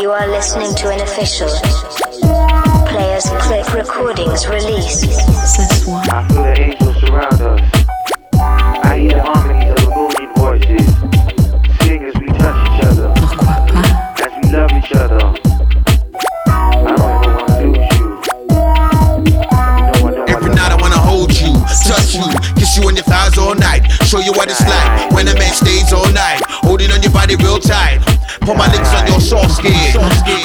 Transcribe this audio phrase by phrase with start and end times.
[0.00, 1.48] You are listening to an official
[2.88, 5.02] Players Click Recordings release.
[5.02, 5.86] This.
[5.88, 7.60] I feel the angels surround us.
[8.84, 10.86] I hear the harmonies of the moving voices.
[11.84, 13.12] Sing as we touch each other.
[14.24, 15.50] As we love each other.
[21.90, 22.22] touch you,
[22.54, 25.52] kiss you in your thighs all night, show you what it's like when a man
[25.52, 26.09] stays all
[28.50, 29.94] Put my lips on your soft skin,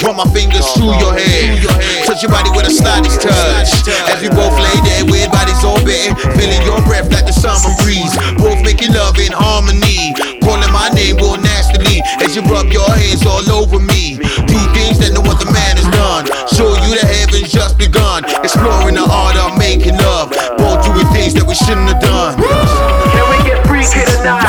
[0.06, 1.58] run my fingers through your hair,
[2.06, 3.74] touch your body with a slightest touch.
[4.14, 8.14] As we both lay there with bodies open, feeling your breath like the summer breeze.
[8.38, 10.14] Both making love in harmony,
[10.46, 14.22] calling my name real nastily as you rub your hands all over me.
[14.22, 16.30] Do things that no other man has done.
[16.54, 20.30] Show you the heavens just begun, exploring the art of making love.
[20.62, 22.38] Both doing things that we shouldn't have done.
[22.38, 24.45] Can we get freaky tonight?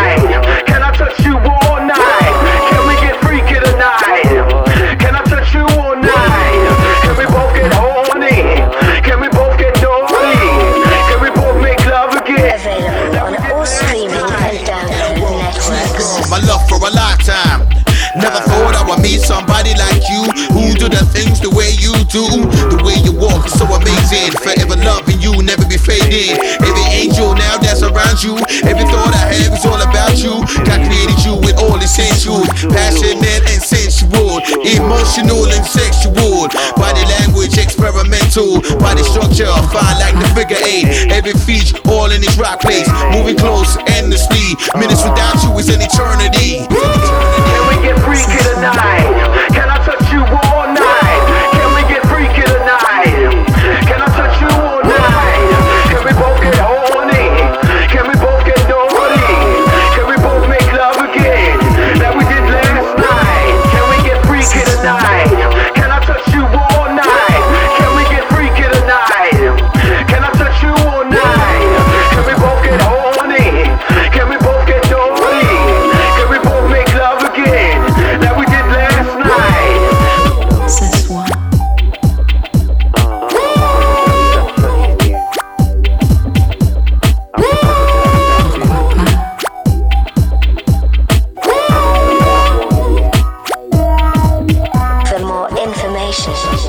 [22.17, 22.49] Do.
[22.73, 24.33] The way you walk is so amazing.
[24.41, 26.41] Forever loving you, never be fading.
[26.65, 30.41] Every angel now that's around you, every thought I have is all about you.
[30.65, 36.49] God created you with all essentials, passionate and sensual, emotional and sexual.
[36.81, 41.13] Body language experimental, body structure fine like the figure eight.
[41.13, 44.57] Every feature all in its right place, moving close endlessly.
[44.81, 46.65] Minutes without you is an eternity.